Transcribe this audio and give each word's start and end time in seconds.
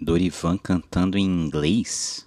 Dorivan 0.00 0.56
cantando 0.58 1.16
em 1.16 1.24
inglês? 1.24 2.26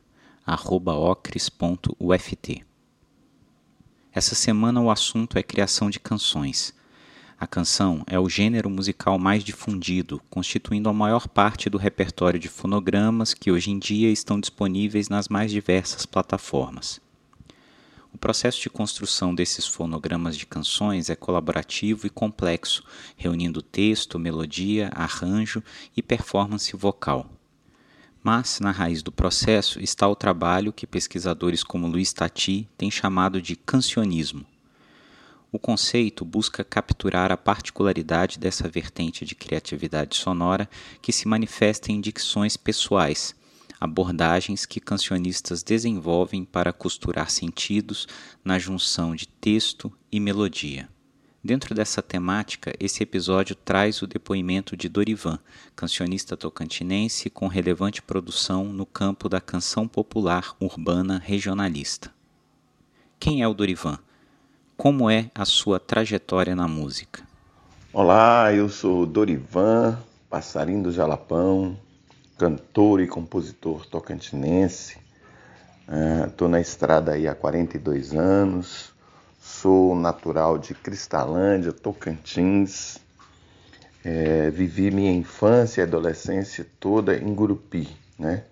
ocres.uft. 0.88 2.66
Essa 4.12 4.34
semana 4.34 4.82
o 4.82 4.90
assunto 4.90 5.38
é 5.38 5.44
criação 5.44 5.92
de 5.92 6.00
canções. 6.00 6.74
A 7.40 7.46
canção 7.46 8.02
é 8.08 8.20
o 8.20 8.28
gênero 8.28 8.68
musical 8.68 9.20
mais 9.20 9.44
difundido, 9.44 10.20
constituindo 10.28 10.90
a 10.90 10.94
maior 10.94 11.28
parte 11.28 11.70
do 11.70 11.78
repertório 11.78 12.40
de 12.40 12.48
fonogramas 12.48 13.36
que 13.36 13.52
hoje 13.52 13.70
em 13.70 13.78
dia 13.78 14.10
estão 14.10 14.40
disponíveis 14.40 15.08
nas 15.08 15.28
mais 15.28 15.52
diversas 15.52 16.04
plataformas. 16.04 17.00
O 18.12 18.18
processo 18.18 18.60
de 18.60 18.72
construção 18.72 19.36
desses 19.36 19.68
fonogramas 19.68 20.36
de 20.36 20.48
canções 20.48 21.12
é 21.12 21.16
colaborativo 21.16 22.08
e 22.08 22.10
complexo, 22.10 22.84
reunindo 23.16 23.62
texto, 23.62 24.18
melodia, 24.18 24.90
arranjo 24.96 25.62
e 25.96 26.02
performance 26.02 26.76
vocal. 26.76 27.30
Mas, 28.24 28.62
na 28.62 28.72
raiz 28.72 29.04
do 29.04 29.12
processo, 29.12 29.82
está 29.82 30.08
o 30.08 30.16
trabalho 30.16 30.72
que 30.72 30.88
pesquisadores 30.88 31.62
como 31.62 31.88
Luiz 31.88 32.14
Tati 32.14 32.70
têm 32.78 32.90
chamado 32.90 33.42
de 33.42 33.58
cancionismo. 33.58 34.46
O 35.52 35.60
conceito 35.60 36.24
busca 36.24 36.64
capturar 36.64 37.34
a 37.34 37.38
particularidade 37.38 38.40
dessa 38.40 38.70
vertente 38.70 39.26
de 39.26 39.36
criatividade 39.36 40.16
sonora 40.16 40.70
que 41.02 41.12
se 41.12 41.28
manifesta 41.28 41.92
em 41.92 42.00
dicções 42.00 42.56
pessoais, 42.56 43.36
abordagens 43.78 44.66
que 44.66 44.80
cancionistas 44.80 45.62
desenvolvem 45.62 46.46
para 46.46 46.72
costurar 46.72 47.30
sentidos 47.30 48.08
na 48.44 48.58
junção 48.58 49.14
de 49.14 49.28
texto 49.28 49.92
e 50.10 50.20
melodia. 50.22 50.93
Dentro 51.46 51.76
dessa 51.76 52.02
temática, 52.02 52.74
esse 52.80 53.04
episódio 53.04 53.54
traz 53.54 54.02
o 54.02 54.08
depoimento 54.08 54.78
de 54.78 54.88
Dorivan, 54.88 55.38
cancionista 55.76 56.38
tocantinense 56.38 57.30
com 57.30 57.48
relevante 57.48 58.02
produção 58.02 58.64
no 58.64 58.86
campo 58.86 59.28
da 59.28 59.42
canção 59.42 59.86
popular 59.86 60.56
urbana 60.58 61.22
regionalista. 61.22 62.10
Quem 63.20 63.42
é 63.42 63.48
o 63.48 63.54
Dorivan? 63.54 64.00
Como 64.78 65.10
é 65.10 65.30
a 65.36 65.44
sua 65.44 65.82
trajetória 65.82 66.56
na 66.56 66.66
música? 66.66 67.28
Olá, 67.92 68.54
eu 68.54 68.70
sou 68.70 69.06
Dorivan, 69.06 70.00
passarinho 70.30 70.84
do 70.84 70.94
Jalapão, 70.94 71.78
cantor 72.38 73.02
e 73.02 73.08
compositor 73.08 73.86
tocantinense. 73.88 74.98
Estou 76.26 76.48
uh, 76.48 76.52
na 76.52 76.62
estrada 76.62 77.12
aí 77.12 77.28
há 77.28 77.36
42 77.36 78.14
anos 78.14 78.93
Sou 79.64 79.96
natural 79.96 80.58
de 80.58 80.74
Cristalândia, 80.74 81.72
Tocantins. 81.72 83.00
É, 84.04 84.50
vivi 84.50 84.92
minha 84.92 85.14
infância 85.14 85.80
e 85.80 85.84
adolescência 85.86 86.68
toda 86.82 87.16
em 87.16 87.34
Gurupi, 87.34 87.88
né? 88.20 88.44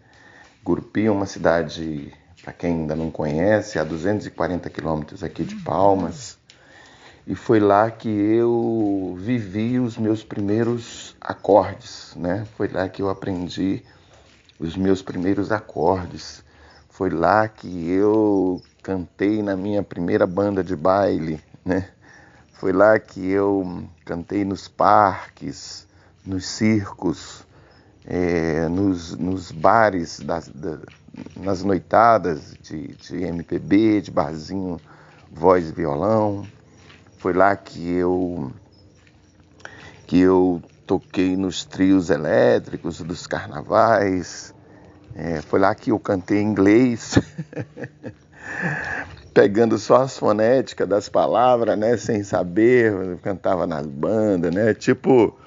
Gurupi 0.64 1.08
é 1.08 1.12
uma 1.12 1.26
cidade, 1.26 2.14
para 2.42 2.53
quem 2.53 2.76
ainda 2.76 2.95
não 2.95 3.12
conhece, 3.12 3.78
a 3.78 3.84
240 3.84 4.70
quilômetros 4.70 5.22
aqui 5.22 5.44
de 5.44 5.58
Palmas. 5.58 6.38
E 7.28 7.36
foi 7.36 7.59
lá 7.59 7.91
que 7.91 8.08
eu 8.08 9.14
vivi 9.19 9.81
os 9.81 9.97
meus 9.97 10.24
primeiros 10.24 11.14
acordes, 11.19 12.14
né? 12.16 12.47
Foi 12.56 12.69
lá 12.69 12.88
que 12.88 13.02
eu 13.02 13.09
aprendi 13.09 13.84
os 14.58 14.78
meus 14.78 15.02
primeiros 15.02 15.52
acordes. 15.52 16.41
Foi 16.90 17.09
lá 17.09 17.50
que 17.50 17.90
eu 17.90 18.62
cantei 18.81 19.44
na 19.44 19.56
minha 19.56 19.84
primeira 19.84 20.25
banda 20.25 20.64
de 20.64 20.75
baile, 20.75 21.42
né? 21.64 21.90
Foi 22.53 22.72
lá 22.72 23.00
que 23.00 23.30
eu 23.30 23.84
cantei 24.06 24.46
nos 24.46 24.68
parques, 24.68 25.88
nos 26.25 26.46
circos, 26.46 27.46
é, 28.06 28.68
nos, 28.68 29.16
nos, 29.18 29.52
bares, 29.52 30.20
das, 30.20 30.47
da, 30.47 30.80
nas 31.36 31.64
noitadas 31.64 32.53
de, 32.62 32.88
de 32.88 33.24
MPB, 33.24 34.02
de 34.02 34.12
barzinho, 34.12 34.80
voz 35.31 35.70
e 35.70 35.72
violão. 35.72 36.46
Foi 37.18 37.34
lá 37.34 37.56
que 37.56 37.91
eu 37.94 38.52
que 40.06 40.20
eu 40.20 40.62
toquei 40.86 41.38
nos 41.38 41.64
trios 41.64 42.09
elétricos 42.09 43.02
dos 43.02 43.25
carnavais. 43.25 44.53
É, 45.16 45.41
foi 45.41 45.59
lá 45.59 45.74
que 45.74 45.91
eu 45.91 46.00
cantei 46.00 46.41
inglês. 46.41 47.18
pegando 49.34 49.78
só 49.78 50.03
as 50.03 50.18
fonéticas 50.18 50.88
das 50.88 51.09
palavras, 51.09 51.78
né, 51.78 51.97
sem 51.97 52.24
saber, 52.24 53.18
cantava 53.24 53.66
nas 53.66 53.85
bandas, 53.85 54.53
né, 54.53 54.74
tipo 54.74 55.38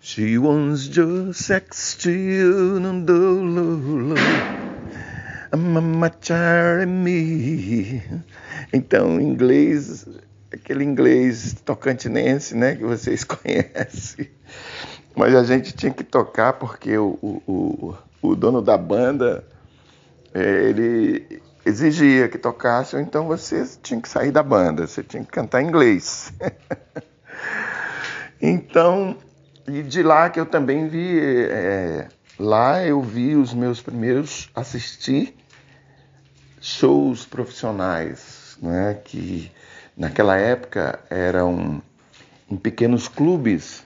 She 0.00 0.38
wants 0.38 0.82
just 0.82 1.42
sex 1.42 1.96
to 1.96 2.10
you, 2.10 2.78
no 2.78 3.04
do, 3.04 3.42
me. 6.86 8.02
Então, 8.72 9.20
inglês, 9.20 10.06
aquele 10.52 10.84
inglês 10.84 11.56
tocantinense, 11.64 12.54
né, 12.54 12.76
que 12.76 12.84
vocês 12.84 13.24
conhecem. 13.24 14.30
Mas 15.16 15.34
a 15.34 15.42
gente 15.42 15.74
tinha 15.74 15.92
que 15.92 16.04
tocar 16.04 16.52
porque 16.52 16.96
o, 16.96 17.18
o, 17.22 17.94
o, 18.22 18.36
dono 18.36 18.62
da 18.62 18.76
banda, 18.76 19.44
é, 20.34 20.68
ele, 20.68 21.42
exigia 21.66 22.28
que 22.28 22.38
tocasse, 22.38 22.94
ou 22.94 23.02
então 23.02 23.26
você 23.26 23.66
tinha 23.82 24.00
que 24.00 24.08
sair 24.08 24.30
da 24.30 24.42
banda, 24.42 24.86
você 24.86 25.02
tinha 25.02 25.24
que 25.24 25.30
cantar 25.30 25.60
em 25.60 25.66
inglês. 25.66 26.32
então, 28.40 29.18
e 29.66 29.82
de 29.82 30.00
lá 30.00 30.30
que 30.30 30.38
eu 30.38 30.46
também 30.46 30.88
vi, 30.88 31.18
é, 31.50 32.08
lá 32.38 32.84
eu 32.84 33.02
vi 33.02 33.34
os 33.34 33.52
meus 33.52 33.82
primeiros 33.82 34.48
assistir 34.54 35.36
shows 36.60 37.26
profissionais, 37.26 38.56
né, 38.62 39.00
que 39.04 39.50
naquela 39.96 40.36
época 40.36 41.00
eram 41.10 41.82
em 42.48 42.56
pequenos 42.56 43.08
clubes, 43.08 43.82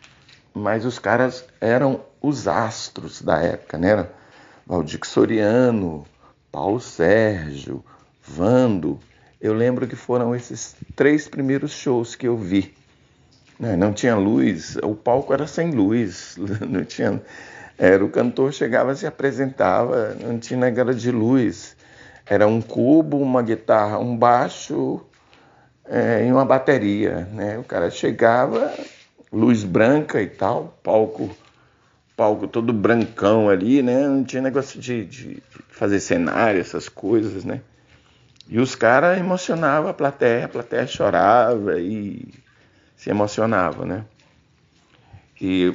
mas 0.53 0.85
os 0.85 0.99
caras 0.99 1.47
eram 1.59 2.05
os 2.21 2.47
astros 2.47 3.23
da 3.23 3.39
época, 3.39 3.79
né? 3.79 4.07
Valdir 4.67 5.01
Soriano, 5.05 6.05
Paulo 6.51 6.81
Sérgio, 6.81 7.85
Vando. 8.23 8.99
Eu 9.41 9.55
lembro 9.55 9.87
que 9.87 9.97
foram 9.97 10.35
esses 10.35 10.77
três 10.95 11.29
primeiros 11.29 11.73
shows 11.73 12.15
que 12.15 12.27
eu 12.27 12.37
vi. 12.37 12.75
Não, 13.59 13.77
não 13.77 13.93
tinha 13.93 14.17
luz, 14.17 14.77
o 14.83 14.95
palco 14.95 15.33
era 15.33 15.47
sem 15.47 15.71
luz, 15.71 16.37
não 16.69 16.85
tinha. 16.85 17.23
Era 17.79 18.05
o 18.05 18.11
cantor 18.11 18.53
chegava, 18.53 18.95
se 18.95 19.07
apresentava, 19.07 20.15
não 20.15 20.39
tinha 20.39 20.59
negócio 20.59 20.95
de 20.95 21.11
luz. 21.11 21.77
Era 22.27 22.47
um 22.47 22.61
cubo, 22.61 23.19
uma 23.19 23.43
guitarra, 23.43 23.99
um 23.99 24.17
baixo 24.17 25.01
é, 25.87 26.27
e 26.27 26.33
uma 26.33 26.45
bateria, 26.45 27.29
né? 27.33 27.59
O 27.59 27.65
cara 27.65 27.91
chegava, 27.91 28.73
luz 29.33 29.65
branca 29.65 30.21
e 30.21 30.27
tal, 30.27 30.79
palco 30.83 31.31
palco 32.21 32.47
todo 32.47 32.71
brancão 32.71 33.49
ali, 33.49 33.83
né? 33.83 34.07
Não 34.07 34.23
tinha 34.23 34.43
negócio 34.43 34.79
de, 34.79 35.07
de 35.07 35.43
fazer 35.71 36.01
cenário, 36.01 36.61
essas 36.61 36.87
coisas, 36.87 37.47
né? 37.47 37.63
E 38.47 38.61
os 38.61 38.75
caras 38.75 39.19
emocionavam 39.19 39.89
a 39.89 39.95
plateia, 39.95 40.45
a 40.45 40.49
plateia 40.49 40.87
chorava 40.87 41.81
e 41.81 42.29
se 42.95 43.09
emocionava, 43.09 43.87
né? 43.87 44.05
E 45.41 45.75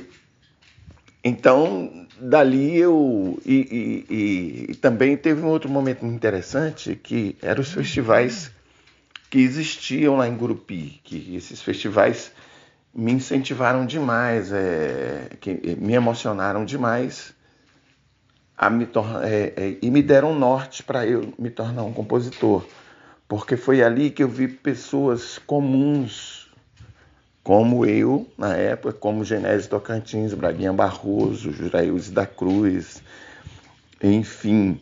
então 1.23 2.05
dali 2.19 2.77
eu 2.77 3.41
e, 3.43 4.05
e, 4.07 4.67
e, 4.69 4.75
também 4.75 5.17
teve 5.17 5.41
um 5.41 5.47
outro 5.47 5.67
momento 5.67 6.05
interessante 6.05 6.95
que 6.95 7.35
eram 7.41 7.63
os 7.63 7.73
festivais 7.73 8.51
que 9.31 9.39
existiam 9.39 10.17
lá 10.17 10.27
em 10.27 10.37
Gurupi, 10.37 11.01
que 11.03 11.35
esses 11.35 11.59
festivais 11.59 12.31
me 12.95 13.11
incentivaram 13.11 13.85
demais, 13.85 14.53
é, 14.53 15.31
que 15.41 15.75
me 15.77 15.93
emocionaram 15.93 16.63
demais 16.63 17.35
me 18.71 18.87
é, 19.21 19.53
é, 19.57 19.77
e 19.81 19.91
me 19.91 20.01
deram 20.01 20.33
norte 20.33 20.81
para 20.81 21.05
eu 21.05 21.33
me 21.37 21.49
tornar 21.49 21.83
um 21.83 21.91
compositor, 21.91 22.65
porque 23.27 23.57
foi 23.57 23.83
ali 23.83 24.09
que 24.09 24.23
eu 24.23 24.29
vi 24.29 24.47
pessoas 24.47 25.37
comuns, 25.37 26.49
como 27.43 27.85
eu 27.85 28.27
na 28.37 28.55
época, 28.55 28.93
como 28.93 29.25
Genésio 29.25 29.69
Tocantins, 29.69 30.33
Braguinha 30.33 30.71
Barroso, 30.71 31.51
Jurailze 31.51 32.11
da 32.11 32.25
Cruz, 32.25 33.03
enfim, 34.01 34.79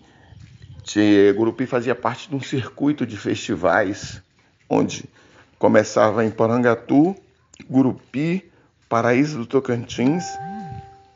Gurupi 1.36 1.66
fazia 1.66 1.96
parte 1.96 2.30
de 2.30 2.36
um 2.36 2.42
circuito 2.42 3.06
de 3.06 3.18
festivais 3.18 4.22
onde 4.70 5.06
começava 5.58 6.24
em 6.24 6.30
Porangatu, 6.30 7.16
Gurupi, 7.70 8.52
Paraíso 8.90 9.40
do 9.40 9.46
Tocantins 9.46 10.24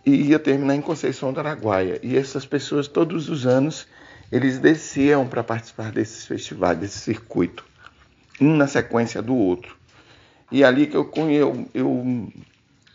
e 0.06 0.30
ia 0.30 0.40
terminar 0.40 0.76
em 0.76 0.82
Conceição 0.82 1.34
do 1.34 1.40
Araguaia. 1.40 2.00
E 2.02 2.18
essas 2.18 2.46
pessoas, 2.46 2.88
todos 2.88 3.30
os 3.30 3.46
anos, 3.46 3.88
eles 4.32 4.58
desciam 4.58 5.28
para 5.28 5.44
participar 5.44 5.92
desses 5.92 6.26
festivais, 6.26 6.78
desse 6.78 7.00
circuito, 7.00 7.66
um 8.40 8.56
na 8.56 8.68
sequência 8.68 9.22
do 9.22 9.36
outro. 9.36 9.76
E 10.52 10.64
ali 10.64 10.88
que 10.88 10.96
eu, 10.96 11.12
eu, 11.30 11.70
eu 11.74 12.34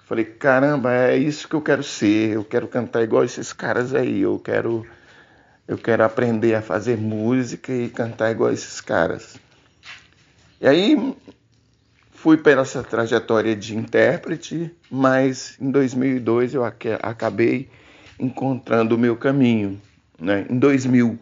falei, 0.07 0.25
caramba, 0.25 0.93
é 0.93 1.17
isso 1.17 1.47
que 1.47 1.55
eu 1.55 1.61
quero 1.61 1.83
ser, 1.83 2.31
eu 2.31 2.45
quero 2.45 2.67
cantar 2.67 3.03
igual 3.03 3.25
esses 3.25 3.53
caras 3.53 3.95
aí, 3.95 4.21
eu 4.21 4.39
quero 4.39 4.87
eu 5.69 5.79
quero 5.79 6.05
aprender 6.05 6.55
a 6.55 6.63
fazer 6.63 6.97
música 6.97 7.73
e 7.73 7.89
cantar 7.89 8.31
igual 8.33 8.53
esses 8.53 8.81
caras. 8.81 9.37
E 10.61 10.67
aí 10.67 11.15
fui 12.23 12.37
para 12.37 12.61
essa 12.61 12.85
trajetória 12.85 13.57
de 13.57 13.77
intérprete, 13.77 14.73
mas 14.89 15.57
em 15.61 15.73
2002 15.73 16.55
eu 16.55 16.63
acabei 16.65 17.69
encontrando 18.17 18.95
o 18.95 18.99
meu 18.99 19.17
caminho, 19.17 19.83
né? 20.21 20.47
Em 20.49 20.57
2000 20.57 21.19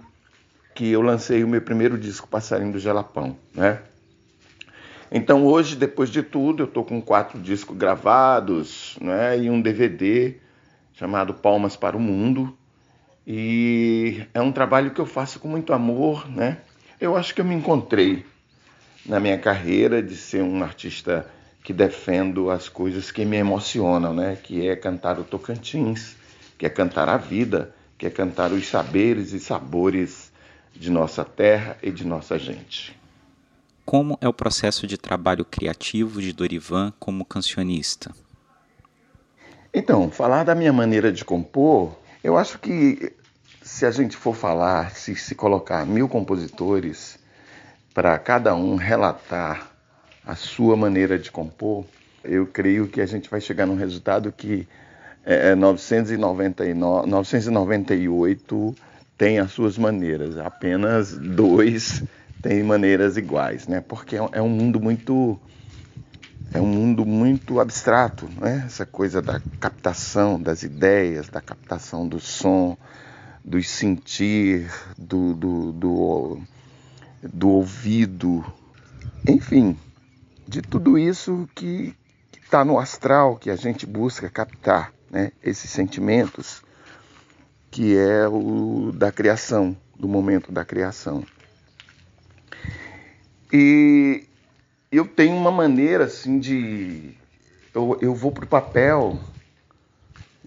que 0.74 0.90
eu 0.90 1.00
lancei 1.00 1.42
o 1.42 1.48
meu 1.48 1.62
primeiro 1.62 1.96
disco 1.96 2.28
Passarinho 2.28 2.72
do 2.72 2.78
Jalapão, 2.78 3.34
né? 3.54 3.78
Então 5.10 5.46
hoje, 5.46 5.74
depois 5.74 6.10
de 6.10 6.22
tudo, 6.22 6.64
eu 6.64 6.66
estou 6.66 6.84
com 6.84 7.00
quatro 7.00 7.40
discos 7.40 7.74
gravados, 7.74 8.98
né? 9.00 9.38
E 9.38 9.48
um 9.48 9.58
DVD 9.58 10.34
chamado 10.92 11.32
Palmas 11.32 11.76
para 11.76 11.96
o 11.96 12.00
Mundo, 12.00 12.54
e 13.26 14.22
é 14.34 14.40
um 14.42 14.52
trabalho 14.52 14.90
que 14.90 15.00
eu 15.00 15.06
faço 15.06 15.40
com 15.40 15.48
muito 15.48 15.72
amor, 15.72 16.30
né? 16.30 16.58
Eu 17.00 17.16
acho 17.16 17.34
que 17.34 17.40
eu 17.40 17.44
me 17.46 17.54
encontrei 17.54 18.26
na 19.04 19.18
minha 19.20 19.38
carreira 19.38 20.02
de 20.02 20.16
ser 20.16 20.42
um 20.42 20.62
artista 20.62 21.26
que 21.62 21.72
defendo 21.72 22.50
as 22.50 22.68
coisas 22.68 23.10
que 23.10 23.24
me 23.24 23.36
emocionam, 23.36 24.14
né? 24.14 24.36
Que 24.42 24.68
é 24.68 24.76
cantar 24.76 25.18
o 25.18 25.24
Tocantins, 25.24 26.16
que 26.58 26.66
é 26.66 26.68
cantar 26.68 27.08
a 27.08 27.16
vida, 27.16 27.74
que 27.98 28.06
é 28.06 28.10
cantar 28.10 28.52
os 28.52 28.66
saberes 28.66 29.32
e 29.32 29.40
sabores 29.40 30.32
de 30.74 30.90
nossa 30.90 31.24
terra 31.24 31.76
e 31.82 31.90
de 31.90 32.06
nossa 32.06 32.38
gente. 32.38 32.98
Como 33.84 34.16
é 34.20 34.28
o 34.28 34.32
processo 34.32 34.86
de 34.86 34.96
trabalho 34.96 35.44
criativo 35.44 36.22
de 36.22 36.32
Dorivan 36.32 36.92
como 36.98 37.24
cancionista? 37.24 38.14
Então, 39.72 40.10
falar 40.10 40.44
da 40.44 40.54
minha 40.54 40.72
maneira 40.72 41.12
de 41.12 41.24
compor, 41.24 41.96
eu 42.24 42.36
acho 42.36 42.58
que 42.58 43.12
se 43.62 43.86
a 43.86 43.90
gente 43.90 44.16
for 44.16 44.34
falar, 44.34 44.90
se, 44.92 45.14
se 45.14 45.34
colocar 45.34 45.86
mil 45.86 46.08
compositores 46.08 47.19
para 47.94 48.18
cada 48.18 48.54
um 48.54 48.76
relatar 48.76 49.70
a 50.24 50.34
sua 50.34 50.76
maneira 50.76 51.18
de 51.18 51.30
compor, 51.30 51.84
eu 52.22 52.46
creio 52.46 52.86
que 52.86 53.00
a 53.00 53.06
gente 53.06 53.28
vai 53.28 53.40
chegar 53.40 53.66
num 53.66 53.76
resultado 53.76 54.30
que 54.30 54.68
é, 55.24 55.54
999, 55.54 56.78
998 57.06 58.74
tem 59.16 59.38
as 59.38 59.52
suas 59.52 59.76
maneiras, 59.76 60.38
apenas 60.38 61.16
dois 61.16 62.02
têm 62.40 62.62
maneiras 62.62 63.16
iguais, 63.16 63.66
né? 63.66 63.80
Porque 63.80 64.16
é, 64.16 64.28
é 64.32 64.42
um 64.42 64.48
mundo 64.48 64.80
muito 64.80 65.38
é 66.52 66.60
um 66.60 66.66
mundo 66.66 67.06
muito 67.06 67.60
abstrato, 67.60 68.28
né? 68.40 68.64
Essa 68.66 68.84
coisa 68.84 69.22
da 69.22 69.40
captação 69.60 70.40
das 70.40 70.62
ideias, 70.62 71.28
da 71.28 71.40
captação 71.40 72.08
do 72.08 72.18
som, 72.18 72.76
do 73.44 73.62
sentir, 73.62 74.68
do, 74.98 75.34
do, 75.34 75.72
do, 75.72 76.42
do 77.22 77.48
ouvido, 77.48 78.44
enfim, 79.28 79.78
de 80.46 80.62
tudo 80.62 80.98
isso 80.98 81.48
que 81.54 81.94
está 82.42 82.64
no 82.64 82.78
astral, 82.78 83.36
que 83.36 83.50
a 83.50 83.56
gente 83.56 83.86
busca 83.86 84.28
captar, 84.28 84.92
né? 85.10 85.32
esses 85.42 85.70
sentimentos, 85.70 86.62
que 87.70 87.96
é 87.96 88.26
o 88.26 88.90
da 88.92 89.12
criação, 89.12 89.76
do 89.98 90.08
momento 90.08 90.50
da 90.50 90.64
criação. 90.64 91.24
E 93.52 94.24
eu 94.90 95.06
tenho 95.06 95.36
uma 95.36 95.50
maneira 95.50 96.04
assim 96.04 96.38
de. 96.38 97.14
Eu, 97.74 97.98
eu 98.00 98.14
vou 98.14 98.32
para 98.32 98.44
o 98.44 98.48
papel 98.48 99.18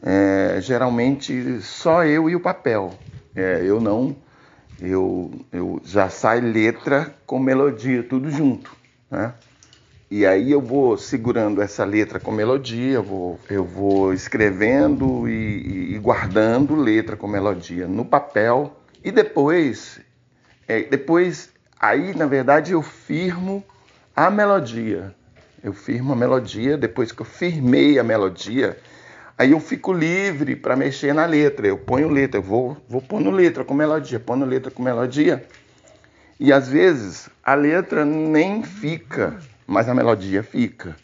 é, 0.05 0.59
geralmente 0.59 1.61
só 1.61 2.03
eu 2.03 2.29
e 2.29 2.35
o 2.35 2.39
papel. 2.39 2.93
É, 3.33 3.61
eu 3.63 3.79
não, 3.79 4.15
eu, 4.79 5.31
eu 5.51 5.81
já 5.83 6.09
sai 6.09 6.41
letra 6.41 7.13
com 7.25 7.39
melodia, 7.39 8.03
tudo 8.03 8.29
junto, 8.29 8.75
né? 9.09 9.33
E 10.09 10.27
aí 10.27 10.51
eu 10.51 10.61
vou 10.61 10.95
segurando 10.95 11.59
essa 11.59 11.83
letra 11.83 12.19
com 12.19 12.31
melodia, 12.31 12.93
eu 12.93 13.03
vou, 13.03 13.39
eu 13.49 13.65
vou 13.65 14.13
escrevendo 14.13 15.27
e, 15.27 15.95
e 15.95 15.97
guardando 15.97 16.75
letra 16.75 17.17
com 17.17 17.27
melodia 17.27 17.87
no 17.87 18.05
papel 18.05 18.77
e 19.03 19.11
depois, 19.11 19.99
é, 20.67 20.83
depois 20.83 21.49
aí 21.79 22.13
na 22.13 22.27
verdade 22.27 22.73
eu 22.73 22.83
firmo 22.83 23.63
a 24.15 24.29
melodia. 24.29 25.15
Eu 25.63 25.73
firmo 25.73 26.13
a 26.13 26.15
melodia, 26.15 26.77
depois 26.77 27.11
que 27.11 27.21
eu 27.21 27.25
firmei 27.25 27.97
a 27.97 28.03
melodia, 28.03 28.77
Aí 29.43 29.51
eu 29.51 29.59
fico 29.59 29.91
livre 29.91 30.55
para 30.55 30.73
mexer 30.73 31.13
na 31.13 31.25
letra. 31.25 31.67
Eu 31.67 31.77
ponho 31.77 32.07
letra, 32.07 32.37
eu 32.37 32.41
vou, 32.41 32.77
vou 32.87 33.01
pondo 33.01 33.29
letra 33.29 33.65
com 33.65 33.73
melodia, 33.73 34.17
pondo 34.17 34.45
letra 34.45 34.71
com 34.71 34.81
melodia. 34.81 35.45
E 36.39 36.53
às 36.53 36.69
vezes 36.69 37.29
a 37.43 37.53
letra 37.53 38.05
nem 38.05 38.63
fica, 38.63 39.37
mas 39.67 39.89
a 39.89 39.93
melodia 39.93 40.41
fica. 40.41 40.95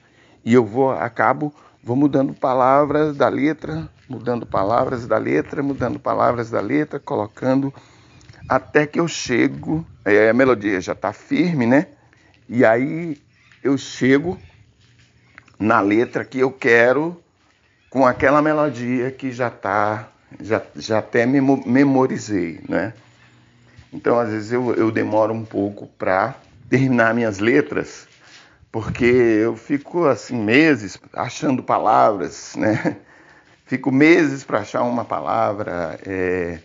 E 0.45 0.53
eu 0.53 0.63
vou, 0.63 0.89
acabo, 0.91 1.53
vou 1.83 1.97
mudando 1.97 2.33
palavras 2.33 3.13
da 3.13 3.27
letra, 3.27 3.89
mudando 4.07 4.45
palavras 4.45 5.05
da 5.05 5.17
letra, 5.17 5.61
mudando 5.61 5.99
palavras 5.99 6.49
da 6.49 6.61
letra, 6.61 6.97
colocando 6.97 7.73
até 8.47 8.87
que 8.87 9.01
eu 9.01 9.07
chego, 9.09 9.85
a 10.05 10.33
melodia 10.33 10.79
já 10.79 10.93
está 10.93 11.11
firme, 11.11 11.65
né? 11.65 11.87
E 12.47 12.63
aí 12.63 13.17
eu 13.61 13.77
chego 13.77 14.39
na 15.59 15.81
letra 15.81 16.23
que 16.23 16.39
eu 16.39 16.53
quero 16.53 17.21
com 17.89 18.05
aquela 18.05 18.41
melodia 18.41 19.11
que 19.11 19.31
já 19.31 19.49
tá, 19.49 20.09
já, 20.39 20.61
já 20.75 20.99
até 20.99 21.25
memorizei, 21.25 22.61
né? 22.67 22.93
Então, 23.91 24.19
às 24.19 24.29
vezes, 24.29 24.51
eu, 24.51 24.73
eu 24.75 24.91
demoro 24.91 25.33
um 25.33 25.43
pouco 25.43 25.87
para 25.97 26.35
terminar 26.69 27.13
minhas 27.15 27.39
letras, 27.39 28.07
porque 28.71 29.05
eu 29.05 29.55
fico, 29.55 30.05
assim, 30.05 30.37
meses 30.37 30.99
achando 31.13 31.63
palavras, 31.63 32.55
né? 32.55 32.97
Fico 33.65 33.91
meses 33.91 34.43
para 34.43 34.61
achar 34.61 34.81
uma 34.81 35.05
palavra. 35.05 35.99
É... 36.03 36.57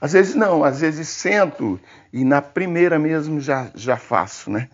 Às 0.00 0.12
vezes 0.12 0.34
não, 0.34 0.64
às 0.64 0.80
vezes 0.80 1.06
sento 1.06 1.78
e 2.12 2.24
na 2.24 2.42
primeira 2.42 2.98
mesmo 2.98 3.38
já, 3.38 3.70
já 3.76 3.96
faço, 3.96 4.50
né? 4.50 4.68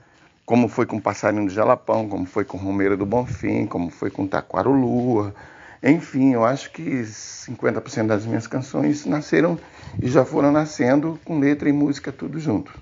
Como 0.47 0.67
foi 0.67 0.87
com 0.87 0.99
Passarinho 0.99 1.45
do 1.45 1.53
Jalapão, 1.53 2.09
como 2.09 2.25
foi 2.25 2.43
com 2.43 2.57
Romeiro 2.57 2.97
do 2.97 3.05
Bonfim, 3.05 3.67
como 3.67 3.91
foi 3.91 4.11
com 4.11 4.27
Taquaro 4.27 4.73
Lua, 4.73 5.35
enfim, 5.83 6.33
eu 6.33 6.45
acho 6.45 6.71
que 6.73 7.03
50% 7.03 8.07
das 8.07 8.27
minhas 8.27 8.47
canções 8.47 9.07
nasceram 9.07 9.59
e 10.01 10.09
já 10.09 10.25
foram 10.25 10.51
nascendo 10.51 11.19
com 11.25 11.39
letra 11.39 11.69
e 11.69 11.73
música 11.73 12.11
tudo 12.11 12.39
junto. 12.41 12.73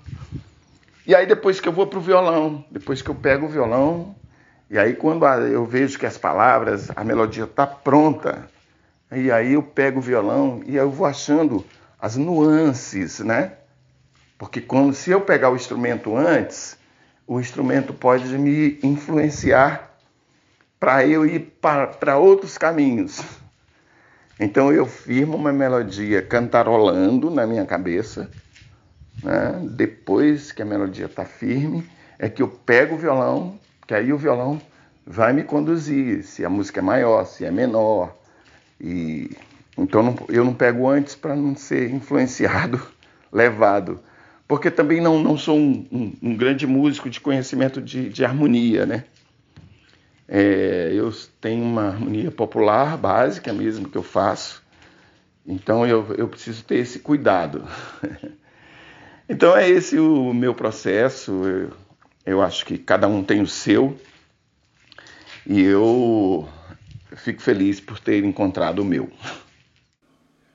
E 1.05 1.15
aí 1.15 1.25
depois 1.25 1.59
que 1.59 1.67
eu 1.67 1.73
vou 1.73 1.87
pro 1.87 2.01
violão, 2.01 2.65
depois 2.71 3.01
que 3.01 3.09
eu 3.09 3.15
pego 3.15 3.45
o 3.45 3.49
violão, 3.49 4.15
e 4.69 4.77
aí 4.77 4.93
quando 4.93 5.25
eu 5.25 5.65
vejo 5.65 5.97
que 5.97 6.05
as 6.05 6.17
palavras, 6.17 6.91
a 6.95 7.03
melodia 7.03 7.45
está 7.45 7.65
pronta, 7.65 8.49
e 9.11 9.31
aí 9.31 9.53
eu 9.53 9.63
pego 9.63 9.99
o 9.99 10.01
violão 10.01 10.61
e 10.65 10.75
eu 10.75 10.91
vou 10.91 11.05
achando 11.05 11.65
as 11.99 12.17
nuances, 12.17 13.19
né? 13.19 13.53
Porque 14.37 14.59
quando 14.59 14.93
se 14.93 15.09
eu 15.09 15.21
pegar 15.21 15.49
o 15.49 15.55
instrumento 15.55 16.15
antes, 16.15 16.77
o 17.25 17.39
instrumento 17.39 17.93
pode 17.93 18.37
me 18.37 18.79
influenciar 18.83 19.96
para 20.79 21.05
eu 21.05 21.25
ir 21.25 21.57
para 21.61 22.17
outros 22.17 22.57
caminhos. 22.57 23.21
Então 24.39 24.71
eu 24.71 24.85
firmo 24.85 25.35
uma 25.35 25.51
melodia 25.51 26.21
cantarolando 26.21 27.29
na 27.31 27.47
minha 27.47 27.65
cabeça. 27.65 28.29
Né? 29.23 29.67
Depois 29.71 30.51
que 30.51 30.61
a 30.61 30.65
melodia 30.65 31.05
está 31.05 31.25
firme, 31.25 31.89
é 32.19 32.29
que 32.29 32.41
eu 32.41 32.47
pego 32.47 32.95
o 32.95 32.97
violão, 32.97 33.59
que 33.87 33.93
aí 33.93 34.13
o 34.13 34.17
violão 34.17 34.61
vai 35.05 35.33
me 35.33 35.43
conduzir, 35.43 36.23
se 36.23 36.45
a 36.45 36.49
música 36.49 36.79
é 36.79 36.83
maior, 36.83 37.25
se 37.25 37.45
é 37.45 37.51
menor. 37.51 38.15
E 38.79 39.31
então 39.77 40.03
não, 40.03 40.15
eu 40.29 40.43
não 40.43 40.53
pego 40.53 40.87
antes 40.87 41.15
para 41.15 41.35
não 41.35 41.55
ser 41.55 41.91
influenciado, 41.91 42.81
levado. 43.31 43.99
Porque 44.47 44.71
também 44.71 45.01
não, 45.01 45.21
não 45.21 45.37
sou 45.37 45.57
um, 45.57 45.85
um, 45.91 46.13
um 46.21 46.37
grande 46.37 46.65
músico 46.65 47.09
de 47.09 47.19
conhecimento 47.19 47.81
de, 47.81 48.09
de 48.09 48.23
harmonia, 48.23 48.85
né? 48.85 49.03
É, 50.27 50.91
eu 50.93 51.11
tenho 51.39 51.63
uma 51.63 51.87
harmonia 51.87 52.29
popular 52.29 52.97
básica 52.97 53.53
mesmo 53.53 53.89
que 53.89 53.97
eu 53.97 54.03
faço. 54.03 54.61
Então 55.45 55.85
eu, 55.85 56.13
eu 56.15 56.27
preciso 56.27 56.63
ter 56.63 56.77
esse 56.77 56.99
cuidado. 56.99 57.65
então 59.29 59.55
é 59.55 59.69
esse 59.69 59.97
o 59.97 60.33
meu 60.33 60.53
processo. 60.53 61.31
Eu, 61.31 61.71
eu 62.25 62.41
acho 62.41 62.65
que 62.65 62.77
cada 62.77 63.07
um 63.07 63.23
tem 63.23 63.41
o 63.41 63.47
seu. 63.47 63.97
E 65.45 65.61
eu 65.61 66.47
fico 67.15 67.41
feliz 67.41 67.79
por 67.79 67.99
ter 67.99 68.23
encontrado 68.25 68.79
o 68.79 68.85
meu. 68.85 69.09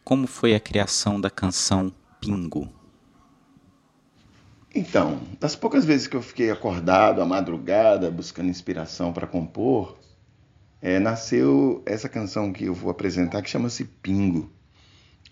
Como 0.05 0.27
foi 0.27 0.55
a 0.55 0.61
criação 0.61 1.19
da 1.19 1.31
canção 1.31 1.91
Pingo? 2.21 2.82
Então, 4.75 5.21
das 5.39 5.55
poucas 5.55 5.85
vezes 5.85 6.07
que 6.07 6.17
eu 6.17 6.23
fiquei 6.23 6.51
acordado 6.51 7.21
à 7.21 7.27
madrugada 7.27 8.11
buscando 8.11 8.49
inspiração 8.49 9.13
para 9.13 9.27
compor, 9.27 9.99
é, 10.81 10.99
nasceu 10.99 11.83
essa 11.85 12.09
canção 12.09 12.53
que 12.53 12.65
eu 12.65 12.75
vou 12.75 12.91
apresentar 12.91 13.43
que 13.43 13.51
chama-se 13.51 13.85
Pingo. 13.85 14.51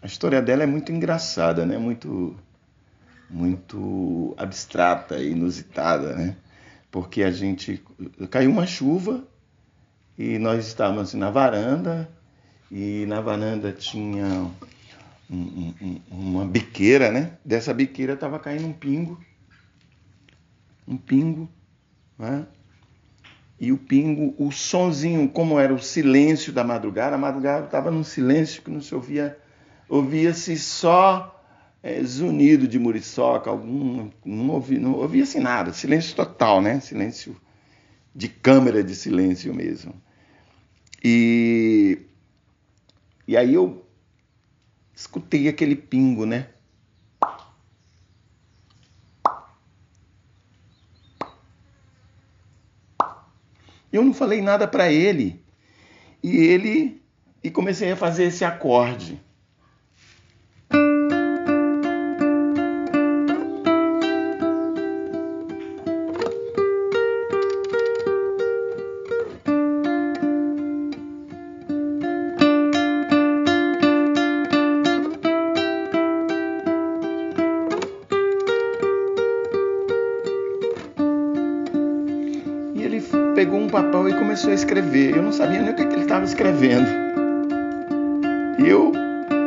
A 0.02 0.06
história 0.06 0.42
dela 0.42 0.62
é 0.62 0.66
muito 0.66 0.92
engraçada, 0.92 1.64
né? 1.64 1.78
Muito 1.78 2.36
muito 3.30 4.34
abstrata 4.36 5.18
e 5.18 5.30
inusitada, 5.30 6.14
né? 6.14 6.36
Porque 6.90 7.22
a 7.22 7.30
gente 7.30 7.82
caiu 8.30 8.50
uma 8.50 8.66
chuva 8.66 9.24
e 10.18 10.38
nós 10.38 10.66
estávamos 10.66 11.14
na 11.14 11.30
varanda 11.30 12.10
e 12.70 13.06
na 13.06 13.20
varanda 13.20 13.72
tinha 13.72 14.50
um, 15.30 15.72
um, 15.80 16.00
uma 16.10 16.44
biqueira, 16.44 17.10
né? 17.10 17.38
Dessa 17.44 17.72
biqueira 17.72 18.14
estava 18.14 18.38
caindo 18.38 18.66
um 18.66 18.72
pingo, 18.72 19.20
um 20.90 20.96
pingo, 20.96 21.48
né? 22.18 22.46
E 23.58 23.70
o 23.70 23.78
pingo, 23.78 24.34
o 24.38 24.50
sonzinho, 24.50 25.28
como 25.28 25.60
era 25.60 25.72
o 25.72 25.78
silêncio 25.78 26.52
da 26.52 26.64
madrugada, 26.64 27.14
a 27.14 27.18
madrugada 27.18 27.66
estava 27.66 27.90
num 27.90 28.02
silêncio 28.02 28.62
que 28.62 28.70
não 28.70 28.80
se 28.80 28.94
ouvia, 28.94 29.38
ouvia-se 29.88 30.58
só 30.58 31.38
é, 31.82 32.02
zunido 32.02 32.66
de 32.66 32.78
muriçoca, 32.78 33.50
algum, 33.50 34.10
não 34.24 34.48
ouvia, 34.50 34.80
não 34.80 34.94
ouvia-se 34.94 35.38
nada, 35.38 35.72
silêncio 35.72 36.16
total, 36.16 36.60
né? 36.60 36.80
Silêncio 36.80 37.36
de 38.14 38.28
câmera 38.28 38.82
de 38.82 38.94
silêncio 38.94 39.54
mesmo. 39.54 39.94
E, 41.04 41.98
e 43.28 43.36
aí 43.36 43.54
eu 43.54 43.84
escutei 44.94 45.48
aquele 45.48 45.76
pingo, 45.76 46.26
né? 46.26 46.48
Eu 53.92 54.04
não 54.04 54.14
falei 54.14 54.40
nada 54.40 54.66
para 54.66 54.90
ele. 54.92 55.42
E 56.22 56.36
ele 56.36 57.02
e 57.42 57.50
comecei 57.50 57.90
a 57.92 57.96
fazer 57.96 58.24
esse 58.24 58.44
acorde. 58.44 59.20
Papel 83.70 84.08
e 84.08 84.14
começou 84.14 84.50
a 84.50 84.54
escrever. 84.54 85.16
Eu 85.16 85.22
não 85.22 85.32
sabia 85.32 85.60
nem 85.60 85.70
o 85.70 85.74
que, 85.74 85.82
ele 85.82 86.02
estava 86.02 86.24
escrevendo. 86.24 86.88
E 88.58 88.68
eu 88.68 88.92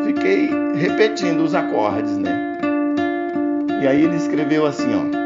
fiquei 0.06 0.50
repetindo 0.76 1.44
os 1.44 1.54
acordes, 1.54 2.18
né? 2.18 2.58
E 3.82 3.88
aí 3.88 4.04
ele 4.04 4.16
escreveu 4.16 4.66
assim, 4.66 4.90
ó. 4.96 5.23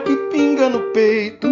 Que 0.00 0.16
pinga 0.30 0.68
no 0.68 0.80
peito. 0.92 1.48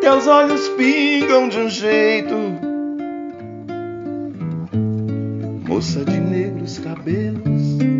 Teus 0.00 0.26
olhos 0.26 0.68
pingam 0.70 1.48
de 1.48 1.58
um 1.58 1.68
jeito, 1.68 2.34
moça 5.66 6.04
de 6.04 6.20
negros 6.20 6.78
cabelos. 6.78 7.93